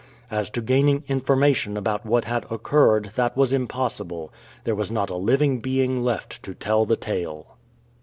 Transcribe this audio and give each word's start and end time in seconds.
As 0.31 0.49
to 0.49 0.63
gaining 0.63 1.03
information 1.07 1.77
about 1.77 2.07
what 2.07 2.25
had 2.25 2.47
occurred, 2.49 3.11
that 3.17 3.37
was 3.37 3.53
impossible. 3.53 4.33
There 4.63 4.73
was 4.73 4.89
not 4.89 5.11
a 5.11 5.15
living 5.15 5.59
being 5.59 6.03
left 6.03 6.41
to 6.41 6.55
tell 6.55 6.87
the 6.87 6.97
tale. 6.97 7.55